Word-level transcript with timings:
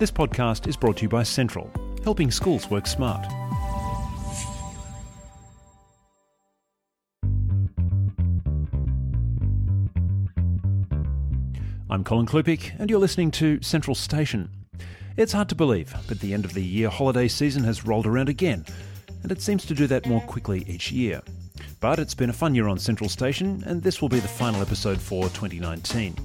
This 0.00 0.10
podcast 0.10 0.66
is 0.66 0.78
brought 0.78 0.96
to 0.96 1.02
you 1.02 1.10
by 1.10 1.20
Sentral, 1.20 1.68
helping 2.04 2.30
schools 2.30 2.70
work 2.70 2.86
smart. 2.86 3.22
I'm 11.90 12.02
Colin 12.02 12.24
Klupiec, 12.24 12.72
and 12.78 12.88
you're 12.88 12.98
listening 12.98 13.30
to 13.32 13.58
Sentral 13.58 13.94
Station. 13.94 14.48
It's 15.18 15.34
hard 15.34 15.50
to 15.50 15.54
believe, 15.54 15.94
but 16.08 16.20
the 16.20 16.32
end 16.32 16.46
of 16.46 16.54
the 16.54 16.64
year 16.64 16.88
holiday 16.88 17.28
season 17.28 17.64
has 17.64 17.84
rolled 17.84 18.06
around 18.06 18.30
again, 18.30 18.64
and 19.22 19.30
it 19.30 19.42
seems 19.42 19.66
to 19.66 19.74
do 19.74 19.86
that 19.88 20.06
more 20.06 20.22
quickly 20.22 20.64
each 20.66 20.90
year. 20.90 21.20
But 21.78 21.98
it's 21.98 22.14
been 22.14 22.30
a 22.30 22.32
fun 22.32 22.54
year 22.54 22.68
on 22.68 22.78
Sentral 22.78 23.10
Station, 23.10 23.62
and 23.66 23.82
this 23.82 24.00
will 24.00 24.08
be 24.08 24.20
the 24.20 24.28
final 24.28 24.62
episode 24.62 24.98
for 24.98 25.24
2019. 25.24 26.16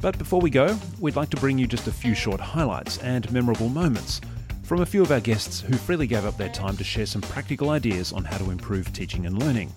But 0.00 0.16
before 0.16 0.40
we 0.40 0.50
go, 0.50 0.78
we'd 1.00 1.16
like 1.16 1.30
to 1.30 1.36
bring 1.36 1.58
you 1.58 1.66
just 1.66 1.88
a 1.88 1.92
few 1.92 2.14
short 2.14 2.40
highlights 2.40 2.98
and 2.98 3.30
memorable 3.32 3.68
moments 3.68 4.20
from 4.62 4.80
a 4.80 4.86
few 4.86 5.02
of 5.02 5.10
our 5.10 5.18
guests 5.18 5.60
who 5.60 5.74
freely 5.74 6.06
gave 6.06 6.24
up 6.24 6.36
their 6.36 6.50
time 6.50 6.76
to 6.76 6.84
share 6.84 7.06
some 7.06 7.22
practical 7.22 7.70
ideas 7.70 8.12
on 8.12 8.24
how 8.24 8.38
to 8.38 8.50
improve 8.50 8.92
teaching 8.92 9.26
and 9.26 9.38
learning. 9.42 9.74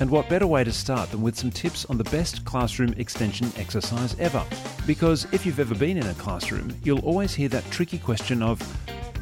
And 0.00 0.10
what 0.10 0.28
better 0.28 0.46
way 0.46 0.64
to 0.64 0.72
start 0.72 1.10
than 1.10 1.22
with 1.22 1.36
some 1.36 1.50
tips 1.50 1.84
on 1.86 1.98
the 1.98 2.04
best 2.04 2.44
classroom 2.44 2.94
extension 2.94 3.50
exercise 3.56 4.18
ever? 4.18 4.44
Because 4.86 5.26
if 5.32 5.44
you've 5.44 5.60
ever 5.60 5.74
been 5.74 5.98
in 5.98 6.06
a 6.06 6.14
classroom, 6.14 6.74
you'll 6.82 7.04
always 7.04 7.34
hear 7.34 7.48
that 7.50 7.70
tricky 7.70 7.98
question 7.98 8.42
of, 8.42 8.60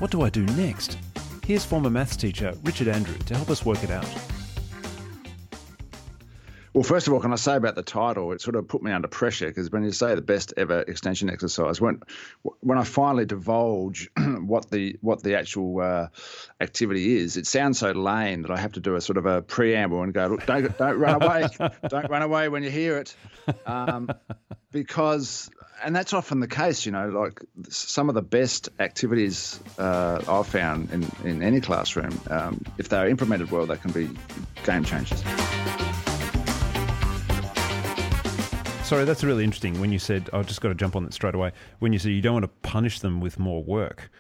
what 0.01 0.11
do 0.11 0.23
I 0.23 0.31
do 0.31 0.43
next? 0.43 0.99
Here's 1.45 1.65
former 1.65 1.91
maths 1.91 2.17
teacher 2.17 2.55
Richard 2.63 2.89
Andrew 2.89 3.19
to 3.19 3.35
help 3.35 3.51
us 3.51 3.65
work 3.65 3.83
it 3.83 3.91
out. 3.91 4.07
Well, 6.75 6.83
first 6.83 7.07
of 7.07 7.13
all, 7.13 7.21
can 7.21 7.33
I 7.33 7.37
say 7.37 7.55
about 7.55 7.77
the 7.77 7.85
title? 7.85 8.33
It 8.33 8.41
sort 8.41 8.57
of 8.57 8.67
put 8.67 8.83
me 8.83 8.91
under 8.91 9.07
pressure 9.07 9.47
because 9.47 9.71
when 9.71 9.85
you 9.85 9.93
say 9.93 10.17
the 10.17 10.21
best 10.21 10.55
ever 10.57 10.81
extension 10.81 11.31
exercise, 11.31 11.81
when 11.81 12.03
when 12.61 12.79
I 12.79 12.83
finally 12.83 13.27
divulge 13.27 14.11
what 14.17 14.73
the 14.73 14.99
what 15.01 15.23
the 15.23 15.37
actual 15.37 15.81
uh, 15.81 16.09
activity 16.61 17.17
is, 17.19 17.37
it 17.37 17.47
sounds 17.47 17.79
so 17.79 17.93
lame 17.93 18.43
that 18.43 18.51
I 18.51 18.59
have 18.59 18.73
to 18.73 18.81
do 18.81 18.97
a 18.97 19.01
sort 19.01 19.19
of 19.19 19.27
a 19.27 19.41
preamble 19.41 20.03
and 20.03 20.13
go, 20.13 20.27
look, 20.27 20.47
don't 20.47 20.77
don't 20.77 20.99
run 20.99 21.23
away, 21.23 21.47
don't 21.89 22.11
run 22.11 22.23
away 22.23 22.49
when 22.49 22.65
you 22.65 22.71
hear 22.71 22.99
it, 22.99 23.15
um, 23.67 24.11
because 24.73 25.53
and 25.85 25.95
that's 25.95 26.13
often 26.13 26.41
the 26.41 26.49
case. 26.49 26.87
You 26.87 26.91
know, 26.91 27.09
like 27.09 27.41
some 27.69 28.09
of 28.09 28.17
the 28.17 28.23
best 28.23 28.71
activities 28.81 29.61
uh, 29.79 30.21
I've 30.27 30.49
found 30.49 30.91
in 30.91 31.09
in 31.23 31.41
any 31.41 31.61
classroom, 31.61 32.21
um, 32.29 32.65
if 32.79 32.89
they're 32.89 33.07
implemented 33.07 33.53
well, 33.53 33.65
they 33.65 33.77
can 33.77 33.93
be 33.93 34.11
game 34.65 34.83
changers. 34.83 35.23
Sorry, 38.85 39.07
that's 39.07 39.25
really 39.25 39.45
interesting. 39.45 39.81
When 39.81 39.93
you 39.93 39.99
said, 39.99 40.29
I've 40.35 40.47
just 40.47 40.61
got 40.61 40.69
to 40.69 40.75
jump 40.75 40.95
on 40.95 41.05
that 41.05 41.15
straight 41.15 41.35
away. 41.35 41.53
When 41.79 41.95
you 41.95 41.99
said 41.99 42.13
you 42.13 42.21
don't 42.21 42.35
want 42.35 42.45
to 42.45 42.69
punish 42.69 43.01
them 43.01 43.19
with 43.19 43.39
more 43.39 43.65
work. 43.65 44.11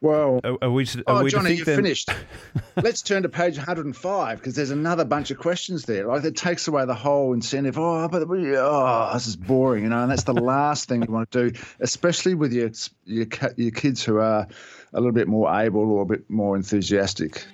Well, 0.00 0.40
are, 0.44 0.56
are 0.62 0.70
we, 0.70 0.84
are 0.84 1.02
oh, 1.08 1.24
we 1.24 1.30
Johnny, 1.30 1.54
you're 1.54 1.66
then... 1.66 1.76
finished. 1.76 2.08
Let's 2.76 3.02
turn 3.02 3.24
to 3.24 3.28
page 3.28 3.58
105 3.58 4.38
because 4.38 4.54
there's 4.54 4.70
another 4.70 5.04
bunch 5.04 5.30
of 5.30 5.38
questions 5.38 5.84
there. 5.84 6.06
Like 6.06 6.24
it 6.24 6.36
takes 6.36 6.68
away 6.68 6.86
the 6.86 6.94
whole 6.94 7.34
incentive. 7.34 7.78
Oh, 7.78 8.08
but 8.08 8.22
oh, 8.22 9.10
this 9.12 9.26
is 9.26 9.36
boring, 9.36 9.84
you 9.84 9.90
know. 9.90 10.02
And 10.02 10.10
that's 10.10 10.24
the 10.24 10.32
last 10.32 10.88
thing 10.88 11.02
you 11.02 11.12
want 11.12 11.30
to 11.32 11.50
do, 11.50 11.58
especially 11.78 12.34
with 12.34 12.54
your 12.54 12.70
your 13.04 13.26
your 13.56 13.72
kids 13.72 14.02
who 14.02 14.16
are 14.16 14.46
a 14.94 14.96
little 14.98 15.12
bit 15.12 15.28
more 15.28 15.54
able 15.54 15.92
or 15.92 16.02
a 16.02 16.06
bit 16.06 16.30
more 16.30 16.56
enthusiastic. 16.56 17.44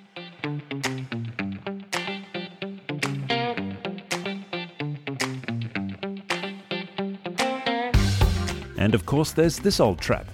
And 8.93 8.99
of 9.01 9.07
course, 9.07 9.31
there's 9.31 9.57
this 9.57 9.79
old 9.79 9.99
trap. 9.99 10.27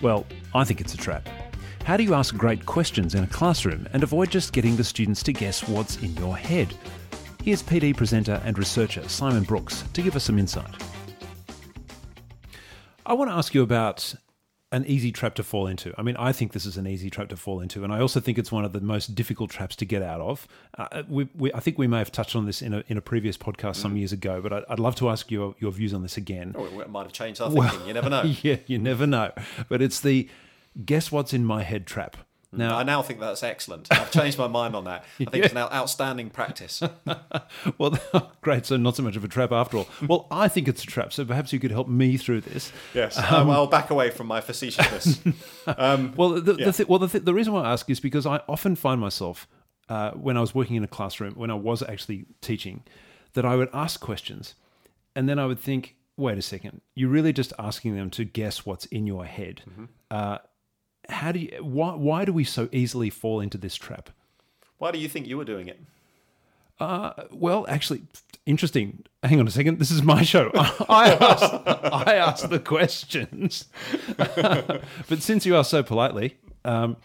Well, 0.00 0.24
I 0.54 0.64
think 0.64 0.80
it's 0.80 0.94
a 0.94 0.96
trap. 0.96 1.28
How 1.84 1.98
do 1.98 2.02
you 2.02 2.14
ask 2.14 2.34
great 2.34 2.64
questions 2.64 3.14
in 3.14 3.22
a 3.22 3.26
classroom 3.26 3.86
and 3.92 4.02
avoid 4.02 4.30
just 4.30 4.54
getting 4.54 4.74
the 4.74 4.84
students 4.84 5.22
to 5.24 5.34
guess 5.34 5.68
what's 5.68 5.98
in 5.98 6.16
your 6.16 6.34
head? 6.34 6.72
Here's 7.42 7.62
PD 7.62 7.94
presenter 7.94 8.40
and 8.42 8.58
researcher 8.58 9.06
Simon 9.06 9.42
Brooks 9.42 9.84
to 9.92 10.00
give 10.00 10.16
us 10.16 10.24
some 10.24 10.38
insight. 10.38 10.82
I 13.04 13.12
want 13.12 13.30
to 13.30 13.34
ask 13.34 13.54
you 13.54 13.62
about 13.62 14.14
an 14.72 14.84
easy 14.86 15.12
trap 15.12 15.34
to 15.36 15.42
fall 15.44 15.66
into. 15.66 15.94
I 15.96 16.02
mean, 16.02 16.16
I 16.16 16.32
think 16.32 16.52
this 16.52 16.66
is 16.66 16.76
an 16.76 16.86
easy 16.86 17.08
trap 17.08 17.28
to 17.28 17.36
fall 17.36 17.60
into, 17.60 17.84
and 17.84 17.92
I 17.92 18.00
also 18.00 18.18
think 18.18 18.36
it's 18.36 18.50
one 18.50 18.64
of 18.64 18.72
the 18.72 18.80
most 18.80 19.14
difficult 19.14 19.50
traps 19.50 19.76
to 19.76 19.84
get 19.84 20.02
out 20.02 20.20
of. 20.20 20.48
Uh, 20.76 21.04
we, 21.08 21.28
we, 21.34 21.52
I 21.52 21.60
think 21.60 21.78
we 21.78 21.86
may 21.86 21.98
have 21.98 22.10
touched 22.10 22.34
on 22.34 22.46
this 22.46 22.62
in 22.62 22.74
a, 22.74 22.82
in 22.88 22.96
a 22.96 23.00
previous 23.00 23.36
podcast 23.36 23.76
some 23.76 23.94
mm. 23.94 23.98
years 23.98 24.12
ago, 24.12 24.40
but 24.40 24.52
I, 24.52 24.62
would 24.68 24.80
love 24.80 24.96
to 24.96 25.08
ask 25.08 25.30
your 25.30 25.54
your 25.58 25.70
views 25.70 25.94
on 25.94 26.02
this 26.02 26.16
again. 26.16 26.54
Oh, 26.56 26.64
it 26.80 26.90
might 26.90 27.04
have 27.04 27.12
changed 27.12 27.40
our 27.40 27.50
well, 27.50 27.68
thinking. 27.68 27.88
You 27.88 27.94
never 27.94 28.10
know. 28.10 28.22
Yeah, 28.42 28.56
you 28.66 28.78
never 28.78 29.06
know. 29.06 29.32
But 29.68 29.82
it's 29.82 30.00
the 30.00 30.28
guess 30.84 31.10
what's 31.10 31.32
in 31.32 31.44
my 31.44 31.62
head 31.62 31.86
trap. 31.86 32.16
Now, 32.52 32.78
I 32.78 32.84
now 32.84 33.02
think 33.02 33.20
that's 33.20 33.42
excellent. 33.42 33.88
I've 33.90 34.10
changed 34.10 34.38
my 34.38 34.46
mind 34.48 34.74
on 34.74 34.84
that. 34.84 35.04
I 35.20 35.24
think 35.24 35.34
yeah. 35.34 35.44
it's 35.44 35.52
an 35.52 35.58
outstanding 35.58 36.30
practice. 36.30 36.82
well, 37.78 37.98
great. 38.40 38.66
So 38.66 38.76
not 38.76 38.96
so 38.96 39.02
much 39.02 39.16
of 39.16 39.24
a 39.24 39.28
trap 39.28 39.52
after 39.52 39.78
all. 39.78 39.88
Well, 40.06 40.26
I 40.30 40.48
think 40.48 40.68
it's 40.68 40.82
a 40.82 40.86
trap. 40.86 41.12
So 41.12 41.24
perhaps 41.24 41.52
you 41.52 41.60
could 41.60 41.70
help 41.70 41.88
me 41.88 42.16
through 42.16 42.42
this. 42.42 42.72
Yes. 42.94 43.18
Um, 43.18 43.50
I'll 43.50 43.66
back 43.66 43.90
away 43.90 44.10
from 44.10 44.26
my 44.26 44.40
facetiousness. 44.40 45.20
Um, 45.66 46.14
well, 46.16 46.40
the, 46.40 46.54
yeah. 46.54 46.66
the 46.66 46.72
th- 46.72 46.88
well, 46.88 47.00
the, 47.00 47.08
th- 47.08 47.24
the 47.24 47.34
reason 47.34 47.52
why 47.52 47.62
I 47.62 47.72
ask 47.72 47.90
is 47.90 47.98
because 47.98 48.24
I 48.24 48.40
often 48.48 48.76
find 48.76 49.00
myself 49.00 49.48
uh, 49.88 50.12
when 50.12 50.36
I 50.36 50.40
was 50.40 50.54
working 50.54 50.76
in 50.76 50.84
a 50.84 50.88
classroom, 50.88 51.34
when 51.34 51.50
I 51.50 51.54
was 51.54 51.82
actually 51.82 52.26
teaching, 52.40 52.84
that 53.32 53.44
I 53.44 53.56
would 53.56 53.68
ask 53.72 54.00
questions, 54.00 54.54
and 55.16 55.28
then 55.28 55.40
I 55.40 55.46
would 55.46 55.58
think, 55.58 55.96
wait 56.16 56.38
a 56.38 56.42
second, 56.42 56.82
you're 56.94 57.10
really 57.10 57.32
just 57.32 57.52
asking 57.58 57.96
them 57.96 58.10
to 58.10 58.24
guess 58.24 58.64
what's 58.64 58.86
in 58.86 59.08
your 59.08 59.24
head. 59.24 59.62
Mm-hmm. 59.68 59.84
Uh, 60.10 60.38
how 61.10 61.32
do 61.32 61.38
you 61.40 61.50
why 61.60 61.94
why 61.94 62.24
do 62.24 62.32
we 62.32 62.44
so 62.44 62.68
easily 62.72 63.10
fall 63.10 63.40
into 63.40 63.58
this 63.58 63.76
trap? 63.76 64.10
Why 64.78 64.90
do 64.90 64.98
you 64.98 65.08
think 65.08 65.26
you 65.26 65.36
were 65.36 65.44
doing 65.44 65.68
it? 65.68 65.80
Uh, 66.78 67.12
well, 67.30 67.64
actually, 67.68 68.02
interesting. 68.44 69.04
Hang 69.22 69.40
on 69.40 69.46
a 69.46 69.50
second. 69.50 69.78
This 69.78 69.90
is 69.90 70.02
my 70.02 70.22
show. 70.22 70.50
I 70.54 71.16
asked, 71.18 71.54
I 71.64 72.14
asked 72.16 72.50
the 72.50 72.60
questions. 72.60 73.64
but 74.16 75.22
since 75.22 75.46
you 75.46 75.56
asked 75.56 75.70
so 75.70 75.82
politely, 75.82 76.36
um, 76.64 76.98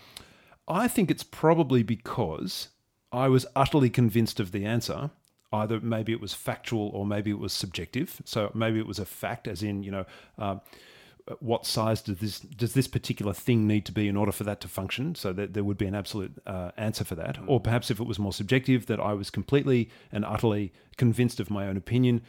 I 0.67 0.87
think 0.87 1.09
it's 1.09 1.23
probably 1.23 1.83
because 1.83 2.69
I 3.11 3.29
was 3.29 3.45
utterly 3.55 3.89
convinced 3.89 4.39
of 4.39 4.51
the 4.51 4.65
answer. 4.65 5.11
Either 5.53 5.79
maybe 5.81 6.13
it 6.13 6.21
was 6.21 6.33
factual 6.33 6.89
or 6.93 7.05
maybe 7.05 7.29
it 7.29 7.39
was 7.39 7.53
subjective. 7.53 8.21
So 8.25 8.51
maybe 8.53 8.79
it 8.79 8.87
was 8.87 8.99
a 8.99 9.05
fact, 9.05 9.47
as 9.47 9.63
in, 9.63 9.83
you 9.83 9.91
know, 9.91 10.05
um, 10.37 10.61
what 11.39 11.65
size 11.65 12.01
does 12.01 12.17
this 12.17 12.39
does 12.39 12.73
this 12.73 12.87
particular 12.87 13.33
thing 13.33 13.67
need 13.67 13.85
to 13.85 13.91
be 13.91 14.07
in 14.07 14.17
order 14.17 14.31
for 14.31 14.43
that 14.43 14.61
to 14.61 14.67
function? 14.67 15.15
So 15.15 15.33
that 15.33 15.53
there 15.53 15.63
would 15.63 15.77
be 15.77 15.85
an 15.85 15.95
absolute 15.95 16.41
uh, 16.45 16.71
answer 16.77 17.03
for 17.03 17.15
that. 17.15 17.37
Mm. 17.37 17.45
Or 17.47 17.59
perhaps 17.59 17.91
if 17.91 17.99
it 17.99 18.07
was 18.07 18.19
more 18.19 18.33
subjective, 18.33 18.87
that 18.87 18.99
I 18.99 19.13
was 19.13 19.29
completely 19.29 19.89
and 20.11 20.25
utterly 20.25 20.73
convinced 20.97 21.39
of 21.39 21.49
my 21.49 21.67
own 21.67 21.77
opinion, 21.77 22.21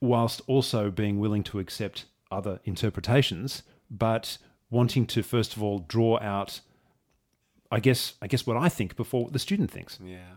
whilst 0.00 0.42
also 0.46 0.90
being 0.90 1.18
willing 1.18 1.42
to 1.44 1.58
accept 1.58 2.06
other 2.30 2.60
interpretations, 2.64 3.62
but 3.90 4.38
wanting 4.70 5.06
to 5.06 5.22
first 5.22 5.56
of 5.56 5.62
all 5.62 5.78
draw 5.88 6.18
out, 6.20 6.60
I 7.70 7.80
guess, 7.80 8.14
I 8.20 8.26
guess 8.26 8.46
what 8.46 8.56
I 8.56 8.68
think 8.68 8.96
before 8.96 9.30
the 9.30 9.38
student 9.38 9.70
thinks. 9.70 9.98
Yeah. 10.02 10.36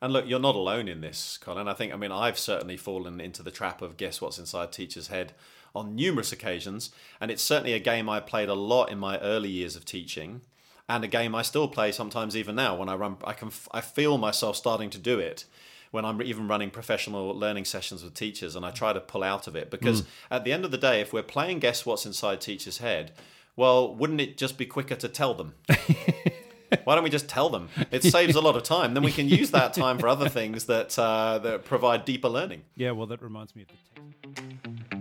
And 0.00 0.12
look, 0.12 0.26
you're 0.26 0.38
not 0.38 0.54
alone 0.54 0.88
in 0.88 1.00
this, 1.00 1.38
Colin. 1.38 1.68
I 1.68 1.74
think, 1.74 1.92
I 1.92 1.96
mean, 1.96 2.12
I've 2.12 2.38
certainly 2.38 2.76
fallen 2.76 3.20
into 3.20 3.42
the 3.42 3.50
trap 3.50 3.80
of 3.80 3.96
guess 3.96 4.20
what's 4.20 4.38
inside 4.38 4.72
teacher's 4.72 5.08
head 5.08 5.32
on 5.74 5.94
numerous 5.94 6.32
occasions, 6.32 6.90
and 7.20 7.30
it's 7.30 7.42
certainly 7.42 7.72
a 7.72 7.78
game 7.78 8.08
I 8.08 8.20
played 8.20 8.48
a 8.48 8.54
lot 8.54 8.90
in 8.90 8.98
my 8.98 9.18
early 9.18 9.50
years 9.50 9.76
of 9.76 9.84
teaching, 9.84 10.40
and 10.88 11.04
a 11.04 11.08
game 11.08 11.34
I 11.34 11.42
still 11.42 11.68
play 11.68 11.92
sometimes 11.92 12.36
even 12.36 12.54
now 12.54 12.76
when 12.76 12.88
I 12.88 12.94
run. 12.94 13.16
I 13.24 13.32
can 13.32 13.50
I 13.72 13.80
feel 13.80 14.18
myself 14.18 14.56
starting 14.56 14.90
to 14.90 14.98
do 14.98 15.18
it 15.18 15.44
when 15.90 16.04
I'm 16.04 16.20
even 16.22 16.48
running 16.48 16.70
professional 16.70 17.28
learning 17.34 17.66
sessions 17.66 18.02
with 18.02 18.14
teachers, 18.14 18.56
and 18.56 18.64
I 18.64 18.70
try 18.70 18.92
to 18.92 19.00
pull 19.00 19.22
out 19.22 19.46
of 19.46 19.56
it 19.56 19.70
because 19.70 20.02
mm. 20.02 20.06
at 20.30 20.44
the 20.44 20.52
end 20.52 20.64
of 20.64 20.70
the 20.70 20.78
day, 20.78 21.00
if 21.00 21.12
we're 21.12 21.22
playing 21.22 21.58
guess 21.58 21.84
what's 21.84 22.06
inside 22.06 22.40
teachers' 22.40 22.78
head, 22.78 23.12
well, 23.54 23.94
wouldn't 23.94 24.20
it 24.20 24.36
just 24.36 24.58
be 24.58 24.66
quicker 24.66 24.96
to 24.96 25.08
tell 25.08 25.34
them? 25.34 25.54
Why 26.84 26.94
don't 26.94 27.04
we 27.04 27.10
just 27.10 27.28
tell 27.28 27.48
them? 27.48 27.68
It 27.90 28.02
saves 28.16 28.36
a 28.36 28.40
lot 28.40 28.56
of 28.56 28.62
time. 28.62 28.94
Then 28.94 29.02
we 29.02 29.12
can 29.12 29.28
use 29.28 29.50
that 29.52 29.72
time 29.74 29.98
for 29.98 30.08
other 30.08 30.28
things 30.28 30.64
that 30.66 30.98
uh, 30.98 31.38
that 31.38 31.64
provide 31.64 32.04
deeper 32.04 32.28
learning. 32.28 32.62
Yeah, 32.76 32.92
well, 32.92 33.06
that 33.06 33.22
reminds 33.22 33.54
me 33.54 33.62
of 33.62 33.68
the 33.68 33.74
text. 33.74 34.96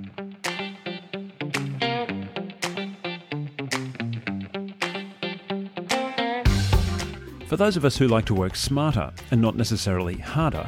For 7.47 7.57
those 7.57 7.77
of 7.77 7.85
us 7.85 7.95
who 7.95 8.07
like 8.07 8.25
to 8.25 8.33
work 8.33 8.56
smarter 8.56 9.13
and 9.31 9.39
not 9.39 9.56
necessarily 9.56 10.17
harder, 10.17 10.67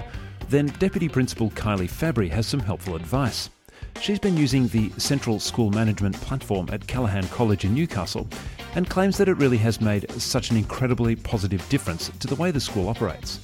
then 0.50 0.68
Deputy 0.80 1.10
Principal 1.10 1.50
Kylie 1.52 1.90
Fabry 1.90 2.30
has 2.30 2.46
some 2.46 2.60
helpful 2.60 2.96
advice. 2.96 3.50
She's 4.00 4.20
been 4.20 4.38
using 4.38 4.68
the 4.68 4.90
Sentral 4.92 5.42
School 5.42 5.72
Management 5.72 6.16
platform 6.22 6.70
at 6.72 6.86
Callaghan 6.88 7.28
College 7.30 7.66
in 7.66 7.74
Newcastle 7.74 8.28
and 8.78 8.88
claims 8.88 9.18
that 9.18 9.28
it 9.28 9.34
really 9.38 9.58
has 9.58 9.82
made 9.82 10.10
such 10.22 10.52
an 10.52 10.56
incredibly 10.56 11.16
positive 11.16 11.68
difference 11.68 12.12
to 12.20 12.28
the 12.28 12.36
way 12.36 12.52
the 12.52 12.60
school 12.60 12.88
operates. 12.90 13.40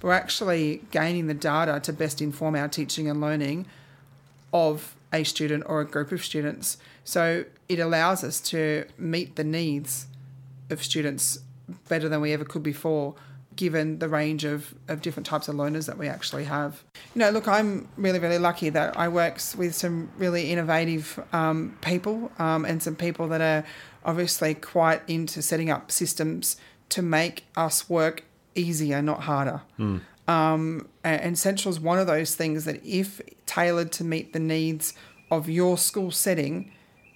We're 0.00 0.12
actually 0.12 0.80
gaining 0.90 1.26
the 1.26 1.34
data 1.34 1.80
to 1.80 1.92
best 1.92 2.22
inform 2.22 2.56
our 2.56 2.66
teaching 2.66 3.10
and 3.10 3.20
learning 3.20 3.66
of 4.54 4.96
a 5.12 5.22
student 5.24 5.64
or 5.66 5.82
a 5.82 5.84
group 5.84 6.12
of 6.12 6.24
students. 6.24 6.78
So 7.04 7.44
it 7.68 7.78
allows 7.78 8.24
us 8.24 8.40
to 8.52 8.86
meet 8.96 9.36
the 9.36 9.44
needs 9.44 10.06
of 10.70 10.82
students 10.82 11.40
better 11.90 12.08
than 12.08 12.22
we 12.22 12.32
ever 12.32 12.46
could 12.46 12.62
before, 12.62 13.16
given 13.56 13.98
the 13.98 14.08
range 14.08 14.44
of, 14.44 14.74
of 14.88 15.02
different 15.02 15.26
types 15.26 15.48
of 15.48 15.54
learners 15.54 15.86
that 15.86 15.98
we 15.98 16.08
actually 16.08 16.44
have. 16.44 16.82
You 17.14 17.20
know, 17.20 17.30
look, 17.30 17.48
I'm 17.48 17.88
really, 17.96 18.18
really 18.18 18.38
lucky 18.38 18.70
that 18.70 18.96
I 18.96 19.08
work 19.08 19.40
with 19.56 19.74
some 19.74 20.10
really 20.16 20.50
innovative 20.50 21.22
um, 21.32 21.76
people 21.80 22.30
um, 22.38 22.64
and 22.64 22.82
some 22.82 22.96
people 22.96 23.28
that 23.28 23.40
are 23.40 23.64
obviously 24.04 24.54
quite 24.54 25.02
into 25.08 25.42
setting 25.42 25.68
up 25.70 25.90
systems 25.90 26.56
to 26.90 27.02
make 27.02 27.44
us 27.56 27.88
work 27.90 28.24
easier, 28.54 29.02
not 29.02 29.22
harder. 29.22 29.62
Mm. 29.78 30.00
Um, 30.28 30.88
and 31.02 31.34
Sentral 31.34 31.68
is 31.68 31.80
one 31.80 31.98
of 31.98 32.06
those 32.06 32.36
things 32.36 32.64
that, 32.64 32.84
if 32.84 33.20
tailored 33.46 33.90
to 33.92 34.04
meet 34.04 34.32
the 34.32 34.38
needs 34.38 34.94
of 35.30 35.48
your 35.48 35.76
school 35.76 36.10
setting, 36.10 36.72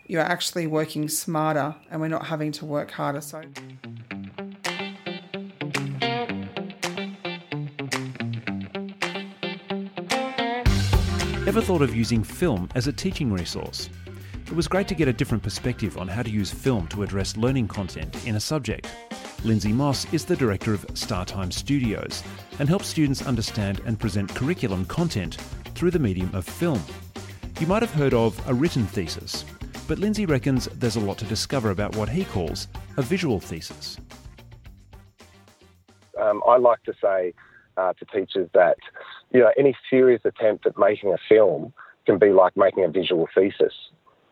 you're 0.06 0.20
actually 0.20 0.66
working 0.66 1.08
smarter 1.08 1.76
and 1.90 2.00
we're 2.00 2.08
not 2.08 2.26
having 2.26 2.52
to 2.52 2.66
work 2.66 2.90
harder. 2.90 3.20
So. 3.20 3.42
Ever 11.46 11.60
thought 11.60 11.82
of 11.82 11.94
using 11.94 12.24
film 12.24 12.70
as 12.74 12.86
a 12.86 12.92
teaching 12.92 13.30
resource? 13.30 13.90
It 14.46 14.54
was 14.54 14.66
great 14.66 14.88
to 14.88 14.94
get 14.94 15.08
a 15.08 15.12
different 15.12 15.42
perspective 15.42 15.98
on 15.98 16.08
how 16.08 16.22
to 16.22 16.30
use 16.30 16.50
film 16.50 16.86
to 16.88 17.02
address 17.02 17.36
learning 17.36 17.68
content 17.68 18.26
in 18.26 18.36
a 18.36 18.40
subject. 18.40 18.88
Lindsay 19.44 19.70
Moss 19.70 20.10
is 20.10 20.24
the 20.24 20.36
director 20.36 20.72
of 20.72 20.86
StarTime 20.94 21.52
Studios 21.52 22.22
and 22.58 22.66
helps 22.66 22.86
students 22.86 23.26
understand 23.26 23.82
and 23.84 24.00
present 24.00 24.34
curriculum 24.34 24.86
content 24.86 25.34
through 25.74 25.90
the 25.90 25.98
medium 25.98 26.30
of 26.34 26.46
film. 26.46 26.82
You 27.60 27.66
might 27.66 27.82
have 27.82 27.92
heard 27.92 28.14
of 28.14 28.40
a 28.48 28.54
written 28.54 28.86
thesis, 28.86 29.44
but 29.86 29.98
Lindsay 29.98 30.24
reckons 30.24 30.64
there's 30.72 30.96
a 30.96 31.00
lot 31.00 31.18
to 31.18 31.26
discover 31.26 31.68
about 31.68 31.94
what 31.94 32.08
he 32.08 32.24
calls 32.24 32.68
a 32.96 33.02
visual 33.02 33.38
thesis. 33.38 33.98
Um, 36.18 36.42
I 36.48 36.56
like 36.56 36.82
to 36.84 36.94
say 37.02 37.34
uh, 37.76 37.92
to 37.92 38.06
teachers 38.06 38.48
that 38.54 38.78
you 39.34 39.40
know 39.40 39.50
any 39.58 39.76
serious 39.90 40.22
attempt 40.24 40.66
at 40.66 40.78
making 40.78 41.12
a 41.12 41.18
film 41.28 41.74
can 42.06 42.18
be 42.18 42.30
like 42.30 42.56
making 42.56 42.84
a 42.84 42.88
visual 42.88 43.28
thesis. 43.34 43.74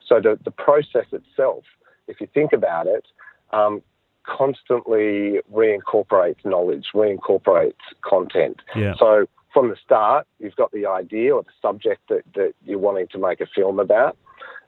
So 0.07 0.21
the, 0.21 0.39
the 0.45 0.51
process 0.51 1.07
itself, 1.13 1.65
if 2.07 2.21
you 2.21 2.29
think 2.33 2.53
about 2.53 2.87
it, 2.87 3.05
um, 3.53 3.83
constantly 4.25 5.41
reincorporates 5.53 6.45
knowledge, 6.45 6.87
reincorporates 6.95 7.73
content. 8.03 8.61
Yeah. 8.77 8.95
So 8.99 9.27
from 9.53 9.69
the 9.69 9.77
start, 9.85 10.27
you've 10.39 10.57
got 10.57 10.71
the 10.73 10.87
idea 10.87 11.35
or 11.35 11.43
the 11.43 11.51
subject 11.61 12.09
that, 12.09 12.23
that 12.35 12.53
you're 12.65 12.79
wanting 12.79 13.09
to 13.09 13.19
make 13.19 13.41
a 13.41 13.47
film 13.47 13.81
about. 13.81 14.17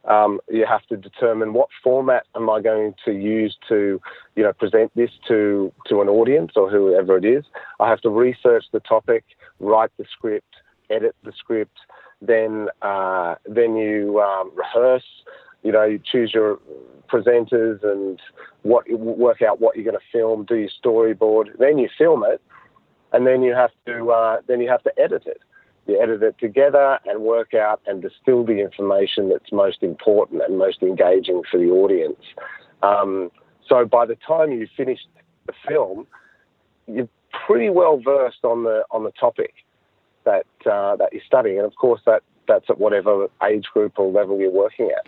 Um, 0.07 0.41
you 0.51 0.67
have 0.67 0.85
to 0.87 0.97
determine 0.97 1.55
what 1.55 1.69
format 1.83 2.27
am 2.35 2.51
I 2.51 2.61
going 2.61 2.95
to 3.07 3.13
use 3.13 3.57
to, 3.69 4.01
you 4.37 4.43
know, 4.43 4.53
present 4.53 4.93
this 4.95 5.11
to 5.29 5.73
to 5.89 6.03
an 6.03 6.09
audience 6.09 6.53
or 6.57 6.71
whoever 6.71 7.17
it 7.17 7.25
is. 7.25 7.45
I 7.81 7.89
have 7.89 8.01
to 8.03 8.11
research 8.11 8.65
the 8.73 8.81
topic, 8.81 9.25
write 9.61 9.91
the 9.97 10.05
script, 10.13 10.57
edit 10.91 11.17
the 11.25 11.33
script, 11.33 11.79
then 12.21 12.69
uh, 12.83 13.37
then 13.47 13.77
you 13.77 14.21
um, 14.21 14.53
rehearse. 14.55 15.05
You 15.63 15.73
know, 15.73 15.85
you 15.85 15.99
choose 15.99 16.35
your 16.35 16.59
presenters 17.09 17.83
and 17.83 18.21
what 18.63 18.91
work 18.91 19.41
out 19.41 19.61
what 19.61 19.77
you're 19.77 19.85
going 19.85 19.97
to 19.97 20.13
film, 20.13 20.45
do 20.45 20.57
your 20.57 20.71
storyboard, 20.85 21.57
then 21.59 21.79
you 21.79 21.89
film 21.97 22.25
it, 22.25 22.41
and 23.13 23.27
then 23.27 23.43
you 23.43 23.55
have 23.55 23.71
to 23.87 24.11
uh, 24.11 24.41
then 24.47 24.61
you 24.61 24.69
have 24.69 24.83
to 24.83 24.93
edit 24.99 25.23
it. 25.27 25.41
You 25.87 26.01
edit 26.01 26.23
it 26.23 26.37
together 26.39 26.99
and 27.05 27.21
work 27.21 27.53
out 27.55 27.81
and 27.87 28.01
distill 28.01 28.45
the 28.45 28.61
information 28.61 29.29
that's 29.29 29.53
most 29.53 29.83
important 29.83 30.43
and 30.43 30.59
most 30.59 30.83
engaging 30.83 31.43
for 31.51 31.59
the 31.59 31.71
audience. 31.71 32.21
Um, 32.83 33.31
so 33.69 33.85
by 33.85 34.07
the 34.07 34.17
time 34.27 34.53
you 34.53 34.67
finish 34.77 35.01
the 35.47 35.53
film, 35.67 36.07
you're 36.87 37.09
pretty 37.47 37.71
well 37.71 38.01
versed 38.03 38.45
on 38.45 38.65
the 38.65 38.85
on 38.91 39.05
the 39.05 39.13
topic 39.13 39.55
that 40.25 40.47
uh, 40.67 40.97
that 40.97 41.13
you're 41.13 41.23
studying, 41.27 41.59
and 41.59 41.67
of 41.67 41.75
course 41.77 42.01
that 42.07 42.23
that's 42.47 42.69
at 42.69 42.79
whatever 42.79 43.29
age 43.43 43.67
group 43.73 43.99
or 43.99 44.11
level 44.11 44.39
you're 44.39 44.51
working 44.51 44.91
at. 44.91 45.07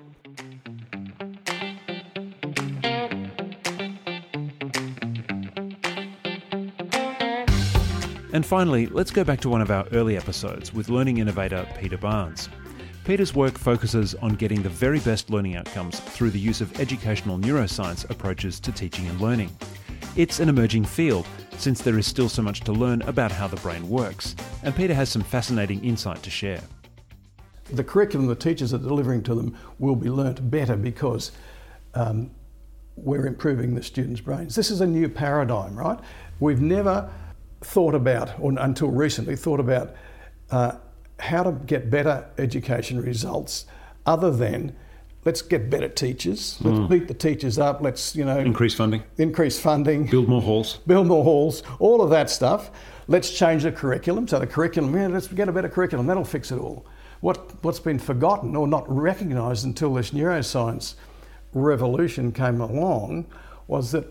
And 8.37 8.45
finally, 8.45 8.87
let's 8.89 9.11
go 9.11 9.25
back 9.25 9.41
to 9.41 9.49
one 9.49 9.63
of 9.63 9.71
our 9.71 9.87
early 9.93 10.15
episodes 10.15 10.75
with 10.75 10.91
learning 10.91 11.17
innovator 11.17 11.67
Peter 11.81 11.97
Barnes. 11.97 12.51
Peter's 13.07 13.35
work 13.35 13.57
focuses 13.57 14.15
on 14.17 14.35
getting 14.35 14.63
the 14.63 14.69
very 14.69 15.01
best 15.01 15.31
learning 15.31 15.57
outcomes 15.57 16.01
through 16.01 16.29
the 16.29 16.39
use 16.39 16.61
of 16.61 16.79
educational 16.79 17.39
neuroscience 17.39 18.11
approaches 18.11 18.61
to 18.61 18.71
teaching 18.71 19.07
and 19.07 19.19
learning. 19.23 19.57
It's 20.17 20.39
an 20.39 20.51
emerging 20.51 20.85
field 20.85 21.27
since 21.57 21.81
there 21.81 21.97
is 21.97 22.07
still 22.07 22.29
so 22.29 22.43
much 22.43 22.61
to 22.65 22.73
learn 22.73 23.01
about 23.03 23.33
how 23.33 23.47
the 23.47 23.57
brain 23.57 23.89
works, 23.89 24.37
and 24.63 24.77
Peter 24.77 24.93
has 24.93 25.09
some 25.09 25.23
fascinating 25.23 25.83
insight 25.83 26.23
to 26.23 26.29
share. 26.29 26.61
The 27.73 27.85
curriculum 27.85 28.27
the 28.27 28.35
teachers 28.35 28.75
are 28.75 28.79
delivering 28.79 29.23
to 29.23 29.35
them 29.35 29.57
will 29.79 29.97
be 29.97 30.11
learnt 30.11 30.51
better 30.51 30.77
because 30.77 31.33
um, 31.95 32.31
we're 32.97 33.27
improving 33.27 33.75
the 33.75 33.83
students' 33.83 34.21
brains. 34.21 34.55
This 34.55 34.71
is 34.71 34.83
a 34.83 34.87
new 34.87 35.09
paradigm, 35.09 35.75
right? 35.75 35.99
We've 36.39 36.61
never 36.61 37.11
thought 37.67 37.95
about, 37.95 38.39
or 38.39 38.53
until 38.59 38.89
recently, 38.89 39.37
thought 39.37 39.61
about 39.61 39.95
uh, 40.51 40.73
how 41.19 41.43
to 41.43 41.53
get 41.53 41.91
better 41.91 42.29
education 42.39 43.01
results 43.03 43.67
other 44.07 44.31
than 44.31 44.75
let's 45.25 45.43
get 45.43 45.69
better 45.69 45.89
teachers, 45.89 46.57
let's 46.61 46.79
mm. 46.79 46.89
beat 46.89 47.09
the 47.09 47.15
teachers 47.15 47.59
up, 47.59 47.81
let's, 47.81 48.15
you 48.15 48.25
know, 48.25 48.39
increase 48.39 48.75
funding, 48.75 49.03
increase 49.19 49.59
funding, 49.59 50.07
build 50.07 50.29
more 50.29 50.41
halls, 50.41 50.77
build 50.87 51.09
more 51.09 51.25
halls, 51.25 51.65
all 51.81 52.01
of 52.01 52.11
that 52.11 52.31
stuff. 52.31 52.71
Let's 53.09 53.37
change 53.37 53.65
the 53.65 53.73
curriculum. 53.73 54.29
So 54.29 54.39
the 54.39 54.47
curriculum, 54.47 54.95
yeah, 54.95 55.09
let's 55.09 55.27
get 55.27 55.49
a 55.49 55.53
better 55.53 55.69
curriculum, 55.69 56.07
that'll 56.07 56.25
fix 56.25 56.53
it 56.53 56.59
all. 56.59 56.87
What, 57.21 57.53
what's 57.65 57.81
been 57.81 57.99
forgotten 57.99 58.55
or 58.55 58.69
not 58.69 58.85
recognised 58.89 59.65
until 59.65 59.93
this 59.95 60.11
neuroscience 60.13 60.95
revolution 61.53 62.31
came 62.31 62.61
along 62.61 63.27
was 63.67 63.91
that 63.93 64.05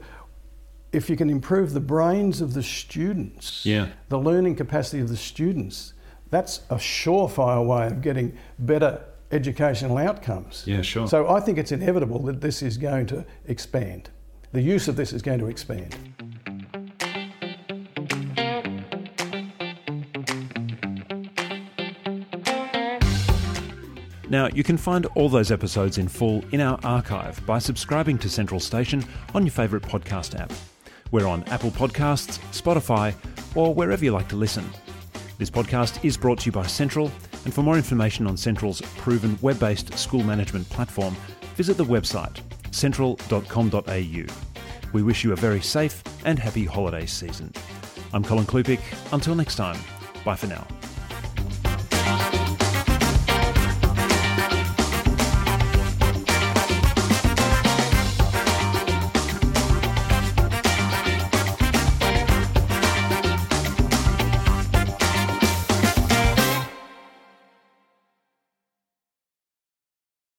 if 0.91 1.09
you 1.09 1.15
can 1.15 1.29
improve 1.29 1.73
the 1.73 1.79
brains 1.79 2.41
of 2.41 2.53
the 2.53 2.63
students, 2.63 3.65
yeah. 3.65 3.89
the 4.09 4.19
learning 4.19 4.55
capacity 4.55 5.01
of 5.01 5.09
the 5.09 5.17
students, 5.17 5.93
that's 6.29 6.61
a 6.69 6.75
surefire 6.75 7.65
way 7.65 7.87
of 7.87 8.01
getting 8.01 8.37
better 8.59 9.03
educational 9.31 9.97
outcomes. 9.97 10.63
Yeah, 10.65 10.81
sure. 10.81 11.07
So 11.07 11.29
I 11.29 11.39
think 11.39 11.57
it's 11.57 11.71
inevitable 11.71 12.19
that 12.23 12.41
this 12.41 12.61
is 12.61 12.77
going 12.77 13.07
to 13.07 13.25
expand. 13.45 14.09
The 14.51 14.61
use 14.61 14.87
of 14.87 14.95
this 14.95 15.11
is 15.11 15.21
going 15.21 15.39
to 15.39 15.47
expand. 15.47 15.95
Now, 24.29 24.47
you 24.47 24.63
can 24.63 24.77
find 24.77 25.05
all 25.15 25.29
those 25.29 25.51
episodes 25.51 25.97
in 25.97 26.07
full 26.07 26.43
in 26.51 26.59
our 26.59 26.79
archive 26.83 27.45
by 27.45 27.59
subscribing 27.59 28.17
to 28.19 28.27
Sentral 28.27 28.61
Station 28.61 29.03
on 29.33 29.43
your 29.43 29.51
favourite 29.51 29.85
podcast 29.85 30.39
app. 30.39 30.51
We're 31.15 31.27
on 31.27 31.45
Apple 31.45 31.71
Podcasts, 31.71 32.39
Spotify, 32.51 33.15
or 33.55 33.73
wherever 33.73 34.03
you 34.03 34.11
like 34.11 34.27
to 34.27 34.35
listen. 34.35 34.69
This 35.37 35.49
podcast 35.49 36.03
is 36.03 36.17
brought 36.17 36.39
to 36.39 36.47
you 36.47 36.51
by 36.51 36.65
Sentral, 36.65 37.09
and 37.45 37.53
for 37.53 37.63
more 37.63 37.77
information 37.77 38.27
on 38.27 38.35
Sentral's 38.35 38.81
proven 38.97 39.39
web 39.41 39.57
based 39.57 39.97
school 39.97 40.23
management 40.23 40.69
platform, 40.69 41.15
visit 41.55 41.77
the 41.77 41.85
website 41.85 42.41
sentral.com.au. 42.71 44.25
We 44.91 45.03
wish 45.03 45.23
you 45.23 45.31
a 45.31 45.37
very 45.37 45.61
safe 45.61 46.03
and 46.25 46.37
happy 46.37 46.65
holiday 46.65 47.05
season. 47.05 47.53
I'm 48.11 48.25
Colin 48.25 48.45
Klupiec. 48.45 48.81
Until 49.13 49.35
next 49.35 49.55
time, 49.55 49.79
bye 50.25 50.35
for 50.35 50.47
now. 50.47 50.67